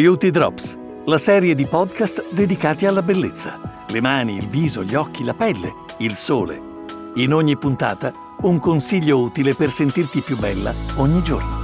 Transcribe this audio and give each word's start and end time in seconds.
Beauty 0.00 0.30
Drops, 0.30 0.78
la 1.04 1.18
serie 1.18 1.54
di 1.54 1.66
podcast 1.66 2.32
dedicati 2.32 2.86
alla 2.86 3.02
bellezza. 3.02 3.84
Le 3.86 4.00
mani, 4.00 4.34
il 4.34 4.48
viso, 4.48 4.82
gli 4.82 4.94
occhi, 4.94 5.24
la 5.24 5.34
pelle, 5.34 5.74
il 5.98 6.14
sole. 6.14 6.58
In 7.16 7.34
ogni 7.34 7.58
puntata 7.58 8.10
un 8.40 8.58
consiglio 8.60 9.20
utile 9.20 9.54
per 9.54 9.70
sentirti 9.70 10.22
più 10.22 10.38
bella 10.38 10.72
ogni 10.96 11.22
giorno. 11.22 11.60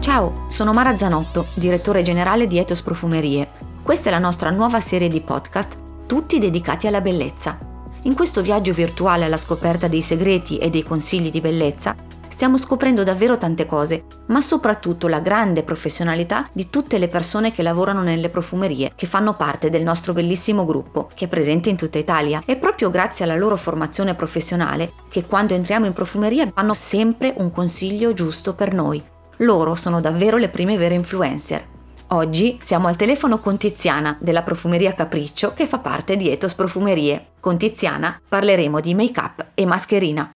Ciao, 0.00 0.46
sono 0.48 0.72
Mara 0.72 0.96
Zanotto, 0.96 1.46
direttore 1.54 2.02
generale 2.02 2.48
di 2.48 2.58
Ethos 2.58 2.82
Profumerie. 2.82 3.48
Questa 3.84 4.08
è 4.08 4.12
la 4.12 4.18
nostra 4.18 4.50
nuova 4.50 4.80
serie 4.80 5.06
di 5.06 5.20
podcast, 5.20 5.78
tutti 6.06 6.40
dedicati 6.40 6.88
alla 6.88 7.00
bellezza. 7.00 7.56
In 8.02 8.14
questo 8.16 8.42
viaggio 8.42 8.72
virtuale 8.72 9.26
alla 9.26 9.36
scoperta 9.36 9.86
dei 9.86 10.02
segreti 10.02 10.58
e 10.58 10.70
dei 10.70 10.82
consigli 10.82 11.30
di 11.30 11.40
bellezza, 11.40 11.94
stiamo 12.42 12.58
scoprendo 12.58 13.04
davvero 13.04 13.38
tante 13.38 13.66
cose, 13.66 14.02
ma 14.26 14.40
soprattutto 14.40 15.06
la 15.06 15.20
grande 15.20 15.62
professionalità 15.62 16.48
di 16.52 16.70
tutte 16.70 16.98
le 16.98 17.06
persone 17.06 17.52
che 17.52 17.62
lavorano 17.62 18.02
nelle 18.02 18.30
profumerie, 18.30 18.94
che 18.96 19.06
fanno 19.06 19.36
parte 19.36 19.70
del 19.70 19.84
nostro 19.84 20.12
bellissimo 20.12 20.64
gruppo, 20.64 21.08
che 21.14 21.26
è 21.26 21.28
presente 21.28 21.70
in 21.70 21.76
tutta 21.76 21.98
Italia. 21.98 22.42
È 22.44 22.56
proprio 22.56 22.90
grazie 22.90 23.24
alla 23.24 23.36
loro 23.36 23.54
formazione 23.54 24.16
professionale 24.16 24.90
che 25.08 25.24
quando 25.24 25.54
entriamo 25.54 25.86
in 25.86 25.92
profumeria 25.92 26.50
hanno 26.54 26.72
sempre 26.72 27.32
un 27.36 27.52
consiglio 27.52 28.12
giusto 28.12 28.54
per 28.54 28.74
noi. 28.74 29.00
Loro 29.36 29.76
sono 29.76 30.00
davvero 30.00 30.36
le 30.36 30.48
prime 30.48 30.76
vere 30.76 30.94
influencer. 30.94 31.64
Oggi 32.08 32.58
siamo 32.60 32.88
al 32.88 32.96
telefono 32.96 33.38
con 33.38 33.56
Tiziana 33.56 34.16
della 34.18 34.42
Profumeria 34.42 34.94
Capriccio 34.94 35.54
che 35.54 35.68
fa 35.68 35.78
parte 35.78 36.16
di 36.16 36.28
Ethos 36.28 36.54
Profumerie. 36.54 37.34
Con 37.38 37.56
Tiziana 37.56 38.20
parleremo 38.28 38.80
di 38.80 38.96
make-up 38.96 39.50
e 39.54 39.64
mascherina. 39.64 40.28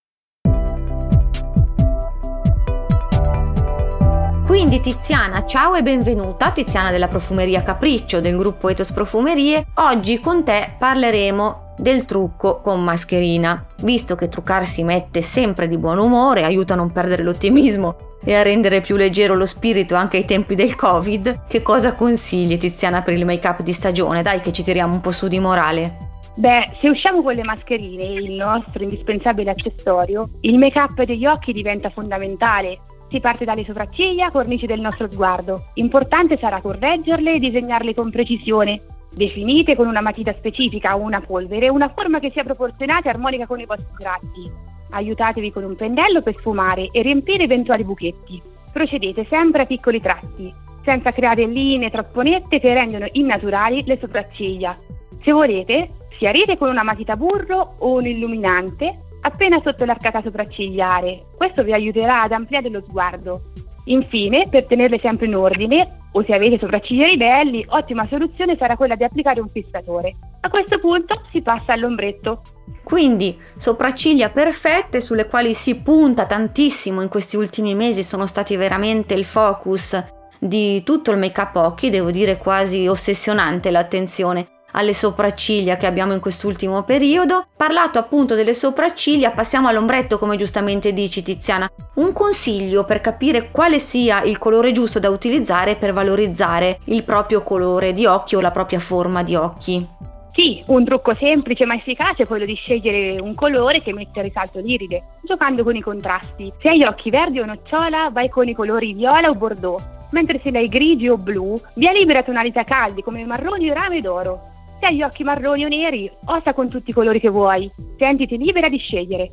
Quindi 4.56 4.80
Tiziana, 4.80 5.44
ciao 5.44 5.74
e 5.74 5.82
benvenuta, 5.82 6.50
Tiziana 6.50 6.90
della 6.90 7.08
Profumeria 7.08 7.62
Capriccio 7.62 8.22
del 8.22 8.38
gruppo 8.38 8.70
Etos 8.70 8.90
Profumerie. 8.90 9.66
Oggi 9.74 10.18
con 10.18 10.44
te 10.44 10.72
parleremo 10.78 11.74
del 11.76 12.06
trucco 12.06 12.62
con 12.62 12.82
mascherina. 12.82 13.66
Visto 13.82 14.16
che 14.16 14.28
truccarsi 14.28 14.82
mette 14.82 15.20
sempre 15.20 15.68
di 15.68 15.76
buon 15.76 15.98
umore, 15.98 16.44
aiuta 16.44 16.72
a 16.72 16.76
non 16.76 16.90
perdere 16.90 17.22
l'ottimismo 17.22 18.16
e 18.24 18.34
a 18.34 18.40
rendere 18.40 18.80
più 18.80 18.96
leggero 18.96 19.34
lo 19.34 19.44
spirito 19.44 19.94
anche 19.94 20.16
ai 20.16 20.24
tempi 20.24 20.54
del 20.54 20.74
Covid, 20.74 21.42
che 21.46 21.60
cosa 21.60 21.94
consigli 21.94 22.56
Tiziana 22.56 23.02
per 23.02 23.12
il 23.12 23.26
make-up 23.26 23.60
di 23.60 23.72
stagione? 23.72 24.22
Dai 24.22 24.40
che 24.40 24.52
ci 24.52 24.62
tiriamo 24.62 24.94
un 24.94 25.02
po' 25.02 25.12
su 25.12 25.28
di 25.28 25.38
morale. 25.38 25.98
Beh, 26.34 26.76
se 26.80 26.88
usciamo 26.88 27.22
con 27.22 27.34
le 27.34 27.44
mascherine, 27.44 28.04
il 28.04 28.32
nostro 28.32 28.82
indispensabile 28.82 29.50
accessorio, 29.50 30.30
il 30.40 30.56
make-up 30.56 31.02
degli 31.02 31.26
occhi 31.26 31.52
diventa 31.52 31.90
fondamentale 31.90 32.80
si 33.08 33.20
parte 33.20 33.44
dalle 33.44 33.64
sopracciglia, 33.64 34.30
cornici 34.30 34.66
del 34.66 34.80
nostro 34.80 35.10
sguardo. 35.10 35.66
Importante 35.74 36.38
sarà 36.38 36.60
correggerle 36.60 37.34
e 37.34 37.38
disegnarle 37.38 37.94
con 37.94 38.10
precisione. 38.10 38.80
Definite 39.10 39.76
con 39.76 39.86
una 39.86 40.00
matita 40.00 40.34
specifica 40.34 40.96
o 40.96 41.00
una 41.00 41.20
polvere 41.20 41.68
una 41.68 41.88
forma 41.94 42.18
che 42.18 42.30
sia 42.32 42.44
proporzionata 42.44 43.08
e 43.08 43.10
armonica 43.12 43.46
con 43.46 43.60
i 43.60 43.64
vostri 43.64 43.86
tratti. 43.98 44.50
Aiutatevi 44.90 45.52
con 45.52 45.64
un 45.64 45.76
pennello 45.76 46.20
per 46.20 46.36
sfumare 46.38 46.90
e 46.92 47.02
riempire 47.02 47.44
eventuali 47.44 47.84
buchetti. 47.84 48.42
Procedete 48.72 49.26
sempre 49.30 49.62
a 49.62 49.66
piccoli 49.66 50.00
tratti, 50.00 50.52
senza 50.84 51.10
creare 51.12 51.46
linee 51.46 51.90
troppo 51.90 52.22
nette 52.22 52.60
che 52.60 52.74
rendono 52.74 53.06
innaturali 53.12 53.84
le 53.86 53.96
sopracciglia. 53.96 54.76
Se 55.22 55.32
volete, 55.32 55.90
schiarite 56.12 56.58
con 56.58 56.68
una 56.68 56.82
matita 56.82 57.16
burro 57.16 57.76
o 57.78 57.94
un 57.94 58.06
illuminante 58.06 59.05
appena 59.26 59.60
sotto 59.62 59.84
l'arcata 59.84 60.22
sopraccigliare. 60.22 61.26
Questo 61.36 61.64
vi 61.64 61.72
aiuterà 61.72 62.22
ad 62.22 62.32
ampliare 62.32 62.68
lo 62.68 62.82
sguardo. 62.86 63.52
Infine, 63.86 64.48
per 64.48 64.66
tenerle 64.66 64.98
sempre 65.00 65.26
in 65.26 65.34
ordine, 65.34 66.04
o 66.12 66.24
se 66.24 66.32
avete 66.32 66.58
sopracciglia 66.58 67.06
ribelli, 67.06 67.64
ottima 67.68 68.06
soluzione 68.08 68.56
sarà 68.56 68.76
quella 68.76 68.94
di 68.94 69.04
applicare 69.04 69.40
un 69.40 69.48
fissatore. 69.52 70.16
A 70.40 70.48
questo 70.48 70.78
punto 70.78 71.22
si 71.30 71.42
passa 71.42 71.72
all'ombretto. 71.72 72.42
Quindi 72.82 73.36
sopracciglia 73.56 74.30
perfette 74.30 75.00
sulle 75.00 75.26
quali 75.26 75.54
si 75.54 75.76
punta 75.76 76.26
tantissimo 76.26 77.02
in 77.02 77.08
questi 77.08 77.36
ultimi 77.36 77.74
mesi, 77.74 78.04
sono 78.04 78.26
stati 78.26 78.54
veramente 78.56 79.14
il 79.14 79.24
focus 79.24 80.02
di 80.38 80.82
tutto 80.84 81.10
il 81.10 81.18
make 81.18 81.40
up 81.40 81.56
occhi, 81.56 81.90
devo 81.90 82.12
dire 82.12 82.38
quasi 82.38 82.86
ossessionante 82.86 83.70
l'attenzione 83.70 84.54
alle 84.76 84.94
sopracciglia 84.94 85.76
che 85.76 85.86
abbiamo 85.86 86.12
in 86.12 86.20
quest'ultimo 86.20 86.82
periodo. 86.84 87.46
Parlato 87.56 87.98
appunto 87.98 88.34
delle 88.34 88.54
sopracciglia, 88.54 89.30
passiamo 89.30 89.68
all'ombretto 89.68 90.18
come 90.18 90.36
giustamente 90.36 90.92
dici 90.92 91.22
Tiziana. 91.22 91.70
Un 91.94 92.12
consiglio 92.12 92.84
per 92.84 93.00
capire 93.00 93.50
quale 93.50 93.78
sia 93.78 94.22
il 94.22 94.38
colore 94.38 94.72
giusto 94.72 94.98
da 94.98 95.08
utilizzare 95.08 95.76
per 95.76 95.92
valorizzare 95.92 96.80
il 96.84 97.02
proprio 97.04 97.42
colore 97.42 97.92
di 97.92 98.06
occhio 98.06 98.38
o 98.38 98.40
la 98.42 98.50
propria 98.50 98.78
forma 98.78 99.22
di 99.22 99.34
occhi. 99.34 99.94
Sì, 100.32 100.62
un 100.66 100.84
trucco 100.84 101.14
semplice 101.18 101.64
ma 101.64 101.74
efficace 101.74 102.24
è 102.24 102.26
quello 102.26 102.44
di 102.44 102.54
scegliere 102.54 103.18
un 103.18 103.34
colore 103.34 103.80
che 103.80 103.94
mette 103.94 104.20
a 104.20 104.22
risalto 104.22 104.60
l'iride, 104.60 105.02
giocando 105.22 105.64
con 105.64 105.74
i 105.74 105.80
contrasti. 105.80 106.52
Se 106.60 106.68
hai 106.68 106.78
gli 106.78 106.84
occhi 106.84 107.08
verdi 107.08 107.40
o 107.40 107.46
nocciola, 107.46 108.10
vai 108.10 108.28
con 108.28 108.46
i 108.46 108.52
colori 108.52 108.92
viola 108.92 109.30
o 109.30 109.34
bordeaux, 109.34 109.82
mentre 110.10 110.38
se 110.42 110.50
hai 110.50 110.68
grigi 110.68 111.08
o 111.08 111.16
blu, 111.16 111.58
via 111.72 111.92
libera 111.92 112.22
tonalità 112.22 112.64
caldi 112.64 113.02
come 113.02 113.24
marroni, 113.24 113.72
rame 113.72 113.96
ed 113.96 114.06
oro. 114.06 114.55
Se 114.78 114.86
hai 114.86 114.96
gli 114.96 115.02
occhi 115.02 115.24
marroni 115.24 115.64
o 115.64 115.68
neri, 115.68 116.10
osa 116.26 116.52
con 116.52 116.68
tutti 116.68 116.90
i 116.90 116.94
colori 116.94 117.20
che 117.20 117.28
vuoi. 117.28 117.70
Sentiti 117.98 118.36
libera 118.36 118.68
di 118.68 118.78
scegliere. 118.78 119.30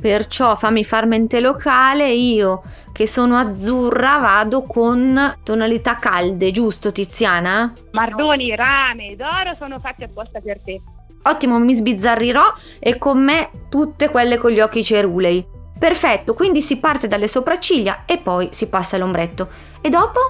Perciò 0.00 0.56
fammi 0.56 0.84
far 0.84 1.06
mente 1.06 1.40
locale, 1.40 2.10
io 2.10 2.62
che 2.96 3.06
sono 3.06 3.36
azzurra 3.36 4.18
vado 4.18 4.64
con 4.64 5.36
tonalità 5.42 5.96
calde, 5.96 6.50
giusto 6.50 6.92
Tiziana? 6.92 7.74
Marroni, 7.92 8.54
rame 8.56 9.10
ed 9.10 9.20
oro 9.20 9.54
sono 9.54 9.78
fatti 9.80 10.04
apposta 10.04 10.40
per 10.40 10.60
te. 10.62 10.80
Ottimo, 11.24 11.58
mi 11.58 11.74
sbizzarrirò 11.74 12.54
e 12.78 12.96
con 12.96 13.22
me 13.22 13.50
tutte 13.68 14.08
quelle 14.08 14.38
con 14.38 14.50
gli 14.50 14.60
occhi 14.60 14.82
cerulei. 14.82 15.44
Perfetto, 15.78 16.32
quindi 16.32 16.62
si 16.62 16.78
parte 16.78 17.06
dalle 17.06 17.28
sopracciglia 17.28 18.04
e 18.06 18.16
poi 18.16 18.48
si 18.50 18.70
passa 18.70 18.96
all'ombretto. 18.96 19.48
E 19.82 19.90
dopo? 19.90 20.20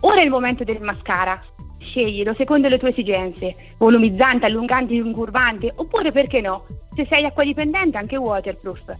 Ora 0.00 0.20
è 0.20 0.24
il 0.24 0.30
momento 0.30 0.64
del 0.64 0.82
mascara. 0.82 1.40
Sceglilo 1.82 2.34
secondo 2.34 2.68
le 2.68 2.78
tue 2.78 2.90
esigenze, 2.90 3.74
volumizzante, 3.76 4.46
allungante, 4.46 4.94
incurvante, 4.94 5.72
oppure 5.74 6.12
perché 6.12 6.40
no, 6.40 6.66
se 6.94 7.06
sei 7.08 7.24
acqua 7.24 7.44
dipendente 7.44 7.98
anche 7.98 8.16
waterproof. 8.16 8.94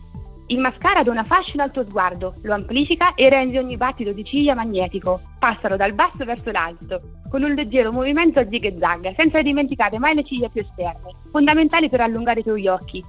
Il 0.48 0.59
mascara 0.59 1.03
dà 1.03 1.10
una 1.10 1.25
fashion 1.25 1.60
al 1.60 1.70
tuo 1.70 1.84
sguardo, 1.84 2.34
lo 2.43 2.53
amplifica 2.53 3.15
e 3.15 3.28
rende 3.31 3.59
ogni 3.59 3.76
battito 3.76 4.12
di 4.12 4.25
ciglia 4.25 4.54
magnetico. 4.54 5.20
Passalo 5.38 5.76
dal 5.76 5.94
basso 5.94 6.25
verso 6.25 6.50
l'alto, 6.50 7.00
con 7.31 7.43
un 7.43 7.54
leggero 7.54 7.93
movimento 7.93 8.41
a 8.41 8.47
zig 8.47 8.65
e 8.65 8.76
zag, 8.78 9.14
senza 9.16 9.41
dimenticare 9.41 9.99
mai 9.99 10.14
le 10.14 10.25
ciglia 10.25 10.49
più 10.49 10.60
esterne, 10.60 11.14
fondamentali 11.31 11.88
per 11.88 12.03
allungare 12.03 12.41
i 12.41 12.43
tuoi 12.43 12.66
occhi. 12.66 13.03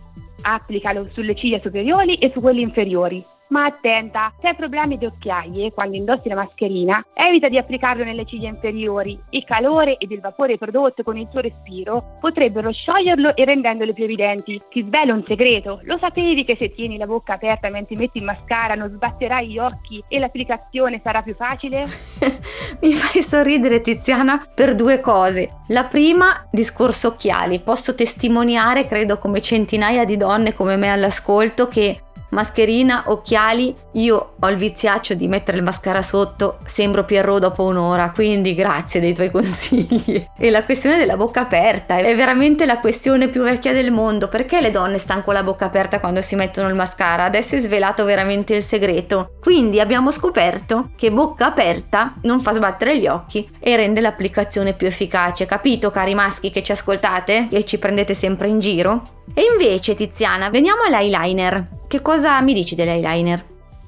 Applicalo 0.44 1.08
sulle 1.12 1.36
ciglia 1.36 1.60
superiori 1.60 2.16
e 2.16 2.32
su 2.32 2.40
quelle 2.40 2.62
inferiori. 2.62 3.26
Ma 3.54 3.66
attenta, 3.66 4.34
se 4.42 4.48
hai 4.48 4.56
problemi 4.56 4.98
di 4.98 5.06
occhiaie 5.06 5.74
quando 5.74 5.96
indossi 5.96 6.28
la 6.28 6.34
mascherina, 6.34 7.06
evita 7.14 7.50
di 7.50 7.60
applicarlo 7.60 8.04
nelle 8.04 8.26
ciglia 8.26 8.50
inferiori. 8.50 9.16
Il 9.30 9.44
calore 9.44 9.98
ed 10.00 10.10
il 10.10 10.22
vapore 10.22 10.58
prodotto 10.58 11.04
con 11.04 11.18
il 11.18 11.28
tuo 11.28 11.42
respiro 11.42 12.18
potrebbero 12.20 12.72
scioglierlo 12.72 13.36
e 13.36 13.46
rendendole 13.46 13.94
più 13.94 14.06
evidenti. 14.06 14.60
Ti 14.72 14.84
svelo 14.88 15.14
un 15.14 15.24
segreto, 15.28 15.82
lo 15.84 16.00
sapevi 16.00 16.46
che 16.46 16.56
se 16.58 16.74
tieni 16.74 16.98
la 16.98 17.06
bocca 17.06 17.34
aperta 17.34 17.70
mentre 17.70 17.96
metti 17.96 18.18
il 18.18 18.24
mascara 18.24 18.74
non 18.74 18.90
sbatterai 18.90 19.48
gli 19.48 19.60
occhi 19.60 20.04
e 20.08 20.18
l'applicazione 20.18 21.00
sarà 21.04 21.22
più 21.22 21.36
facile? 21.36 21.86
Mi 22.82 22.94
fai 22.94 23.22
sorridere 23.22 23.82
Tiziana 23.82 24.44
per 24.56 24.74
due 24.74 25.00
cose. 25.00 25.58
La 25.68 25.84
prima, 25.84 26.48
discorso 26.50 27.10
occhiali. 27.10 27.60
Posso 27.60 27.94
testimoniare, 27.94 28.88
credo 28.88 29.20
come 29.20 29.44
centinaia 29.44 30.06
di 30.06 30.18
donne 30.18 30.56
come 30.56 30.76
me 30.76 30.92
all'ascolto, 30.92 31.68
che 31.68 32.00
mascherina, 32.34 33.06
occhiali, 33.08 33.76
io 33.94 34.34
ho 34.40 34.50
il 34.50 34.58
viziaccio 34.58 35.14
di 35.14 35.28
mettere 35.28 35.58
il 35.58 35.64
mascara 35.64 36.02
sotto, 36.02 36.58
sembro 36.66 37.06
Pierrot 37.06 37.40
dopo 37.40 37.64
un'ora, 37.64 38.12
quindi 38.12 38.54
grazie 38.54 39.00
dei 39.00 39.14
tuoi 39.14 39.30
consigli. 39.32 40.26
E 40.38 40.50
la 40.50 40.64
questione 40.64 40.98
della 40.98 41.16
bocca 41.16 41.42
aperta 41.42 41.96
è 41.96 42.16
veramente 42.16 42.66
la 42.66 42.80
questione 42.80 43.30
più 43.30 43.44
vecchia 43.44 43.74
del 43.74 43.92
mondo, 43.92 44.28
perché 44.28 44.62
le 44.62 44.72
donne 44.72 44.98
stanno 44.98 45.24
con 45.24 45.34
la 45.34 45.44
bocca 45.44 45.66
aperta 45.66 46.00
quando 46.00 46.22
si 46.22 46.36
mettono 46.36 46.68
il 46.68 46.76
mascara? 46.76 47.26
Adesso 47.26 47.56
è 47.56 47.60
svelato 47.60 48.04
veramente 48.04 48.56
il 48.56 48.64
segreto. 48.64 49.36
Quindi 49.40 49.80
abbiamo 49.80 50.12
scoperto 50.12 50.90
che 50.98 51.12
bocca 51.12 51.46
aperta 51.46 52.16
non 52.24 52.42
fa 52.42 52.52
sbattere 52.52 52.98
gli 52.98 53.08
occhi 53.08 53.48
e 53.60 53.76
rende 53.76 54.02
l'applicazione 54.02 54.74
più 54.74 54.88
efficace, 54.88 55.46
capito 55.46 55.92
cari 55.92 56.16
maschi 56.16 56.52
che 56.52 56.64
ci 56.64 56.72
ascoltate 56.72 57.48
e 57.50 57.64
ci 57.66 57.78
prendete 57.78 58.14
sempre 58.14 58.48
in 58.48 58.60
giro? 58.60 59.22
E 59.34 59.44
invece 59.52 59.96
Tiziana, 59.96 60.50
veniamo 60.50 60.84
all'eyeliner. 60.84 61.82
Che 61.94 62.02
cosa 62.02 62.42
mi 62.42 62.54
dici 62.54 62.74
dell'eyeliner? 62.74 63.46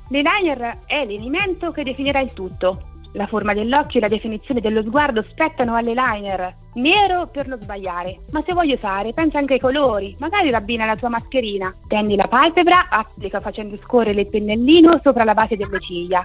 L'eyeliner 0.09 0.77
è 0.85 1.03
l'elemento 1.07 1.71
che 1.71 1.81
definirà 1.81 2.19
il 2.19 2.33
tutto. 2.33 2.99
La 3.13 3.25
forma 3.25 3.55
dell'occhio 3.55 3.97
e 3.97 4.03
la 4.03 4.07
definizione 4.07 4.61
dello 4.61 4.83
sguardo 4.83 5.25
spettano 5.27 5.73
all'eyeliner. 5.73 6.55
Nero 6.75 7.25
per 7.25 7.47
non 7.47 7.59
sbagliare. 7.59 8.19
Ma 8.29 8.43
se 8.45 8.53
vuoi 8.53 8.73
usare, 8.73 9.11
pensa 9.11 9.39
anche 9.39 9.53
ai 9.53 9.59
colori. 9.59 10.15
Magari 10.19 10.51
rabbina 10.51 10.85
la 10.85 10.95
tua 10.95 11.09
mascherina. 11.09 11.75
Tendi 11.87 12.15
la 12.15 12.27
palpebra, 12.27 12.89
applica 12.89 13.39
facendo 13.39 13.75
scorrere 13.81 14.21
il 14.21 14.27
pennellino 14.27 14.99
sopra 15.01 15.23
la 15.23 15.33
base 15.33 15.57
delle 15.57 15.79
ciglia. 15.79 16.23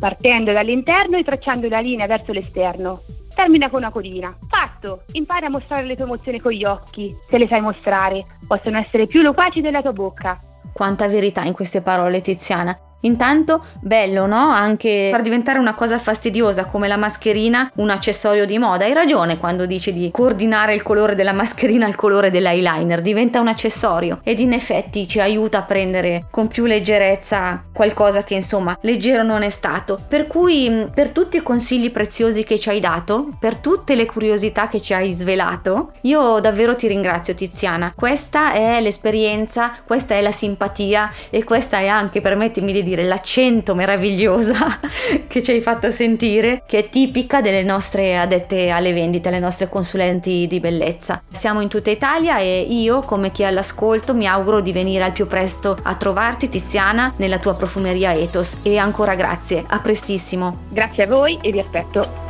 Partendo 0.00 0.50
dall'interno 0.50 1.16
e 1.16 1.22
tracciando 1.22 1.68
la 1.68 1.78
linea 1.78 2.08
verso 2.08 2.32
l'esterno. 2.32 3.02
Termina 3.32 3.70
con 3.70 3.82
una 3.82 3.92
codina. 3.92 4.36
Fatto! 4.48 5.04
Impara 5.12 5.46
a 5.46 5.50
mostrare 5.50 5.86
le 5.86 5.94
tue 5.94 6.06
emozioni 6.06 6.40
con 6.40 6.50
gli 6.50 6.64
occhi. 6.64 7.14
Se 7.28 7.38
le 7.38 7.46
sai 7.46 7.60
mostrare, 7.60 8.26
possono 8.48 8.78
essere 8.78 9.06
più 9.06 9.22
loquaci 9.22 9.60
della 9.60 9.80
tua 9.80 9.92
bocca. 9.92 10.40
Quanta 10.80 11.08
verità 11.08 11.42
in 11.42 11.52
queste 11.52 11.82
parole, 11.82 12.22
Tiziana. 12.22 12.89
Intanto, 13.00 13.64
bello, 13.80 14.26
no? 14.26 14.50
Anche 14.50 15.08
far 15.10 15.22
diventare 15.22 15.58
una 15.58 15.74
cosa 15.74 15.98
fastidiosa 15.98 16.66
come 16.66 16.88
la 16.88 16.96
mascherina 16.96 17.70
un 17.76 17.90
accessorio 17.90 18.44
di 18.46 18.58
moda. 18.58 18.84
Hai 18.84 18.92
ragione 18.92 19.38
quando 19.38 19.66
dici 19.66 19.92
di 19.92 20.10
coordinare 20.12 20.74
il 20.74 20.82
colore 20.82 21.14
della 21.14 21.32
mascherina 21.32 21.86
al 21.86 21.94
colore 21.94 22.30
dell'eyeliner, 22.30 23.00
diventa 23.00 23.40
un 23.40 23.48
accessorio 23.48 24.20
ed 24.22 24.40
in 24.40 24.52
effetti 24.52 25.08
ci 25.08 25.20
aiuta 25.20 25.58
a 25.58 25.62
prendere 25.62 26.26
con 26.30 26.48
più 26.48 26.66
leggerezza 26.66 27.64
qualcosa 27.72 28.22
che 28.22 28.34
insomma 28.34 28.76
leggero 28.82 29.22
non 29.22 29.42
è 29.42 29.50
stato. 29.50 30.00
Per 30.06 30.26
cui, 30.26 30.88
per 30.94 31.10
tutti 31.10 31.38
i 31.38 31.42
consigli 31.42 31.90
preziosi 31.90 32.44
che 32.44 32.58
ci 32.58 32.68
hai 32.68 32.80
dato, 32.80 33.30
per 33.38 33.56
tutte 33.56 33.94
le 33.94 34.06
curiosità 34.06 34.68
che 34.68 34.80
ci 34.80 34.92
hai 34.92 35.12
svelato, 35.12 35.92
io 36.02 36.38
davvero 36.40 36.76
ti 36.76 36.86
ringrazio 36.86 37.34
Tiziana. 37.34 37.92
Questa 37.96 38.52
è 38.52 38.80
l'esperienza, 38.80 39.72
questa 39.86 40.14
è 40.14 40.20
la 40.20 40.32
simpatia 40.32 41.10
e 41.30 41.44
questa 41.44 41.78
è 41.78 41.86
anche, 41.86 42.20
permettimi 42.20 42.72
di 42.72 42.82
dire, 42.90 43.04
l'accento 43.04 43.74
meravigliosa 43.74 44.80
che 45.26 45.42
ci 45.42 45.50
hai 45.52 45.60
fatto 45.60 45.90
sentire, 45.90 46.62
che 46.66 46.78
è 46.78 46.88
tipica 46.88 47.40
delle 47.40 47.62
nostre 47.62 48.18
adette 48.18 48.70
alle 48.70 48.92
vendite, 48.92 49.30
le 49.30 49.38
nostre 49.38 49.68
consulenti 49.68 50.46
di 50.46 50.60
bellezza. 50.60 51.22
Siamo 51.30 51.60
in 51.60 51.68
tutta 51.68 51.90
Italia 51.90 52.38
e 52.38 52.66
io, 52.68 53.00
come 53.00 53.30
chi 53.30 53.42
è 53.42 53.46
all'ascolto, 53.46 54.14
mi 54.14 54.26
auguro 54.26 54.60
di 54.60 54.72
venire 54.72 55.04
al 55.04 55.12
più 55.12 55.26
presto 55.26 55.78
a 55.82 55.94
trovarti, 55.94 56.48
Tiziana, 56.48 57.12
nella 57.16 57.38
tua 57.38 57.54
profumeria 57.54 58.14
Ethos. 58.14 58.58
E 58.62 58.76
ancora 58.76 59.14
grazie, 59.14 59.64
a 59.66 59.78
prestissimo. 59.80 60.64
Grazie 60.68 61.04
a 61.04 61.06
voi 61.06 61.38
e 61.40 61.52
vi 61.52 61.60
aspetto. 61.60 62.28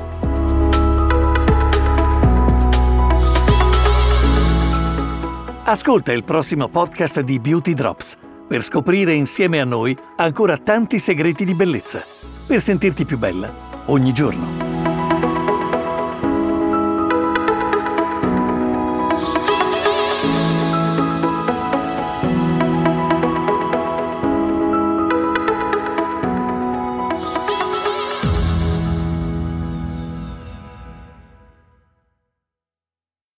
Ascolta 5.65 6.13
il 6.13 6.25
prossimo 6.25 6.69
podcast 6.69 7.21
di 7.21 7.39
Beauty 7.39 7.75
Drops 7.75 8.29
per 8.51 8.65
scoprire 8.65 9.15
insieme 9.15 9.61
a 9.61 9.65
noi 9.65 9.97
ancora 10.17 10.57
tanti 10.57 10.99
segreti 10.99 11.45
di 11.45 11.55
bellezza, 11.55 12.05
per 12.49 12.61
sentirti 12.61 13.05
più 13.05 13.17
bella 13.17 13.85
ogni 13.87 14.13
giorno. 14.13 14.70